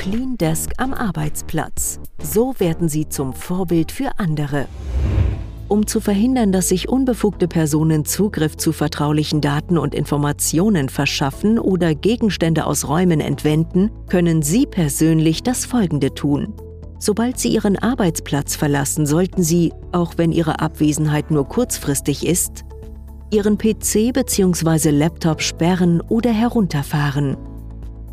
[0.00, 2.00] Clean Desk am Arbeitsplatz.
[2.22, 4.66] So werden Sie zum Vorbild für andere.
[5.68, 11.94] Um zu verhindern, dass sich unbefugte Personen Zugriff zu vertraulichen Daten und Informationen verschaffen oder
[11.94, 16.54] Gegenstände aus Räumen entwenden, können Sie persönlich das Folgende tun.
[16.98, 22.64] Sobald Sie Ihren Arbeitsplatz verlassen, sollten Sie, auch wenn Ihre Abwesenheit nur kurzfristig ist,
[23.30, 24.92] Ihren PC bzw.
[24.92, 27.36] Laptop sperren oder herunterfahren.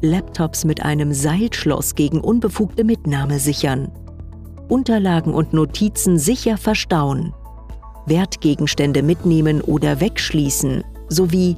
[0.01, 3.91] Laptops mit einem Seilschloss gegen unbefugte Mitnahme sichern.
[4.67, 7.33] Unterlagen und Notizen sicher verstauen.
[8.05, 11.57] Wertgegenstände mitnehmen oder wegschließen, sowie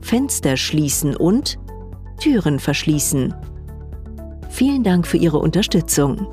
[0.00, 1.58] Fenster schließen und
[2.18, 3.34] Türen verschließen.
[4.48, 6.26] Vielen Dank für Ihre Unterstützung.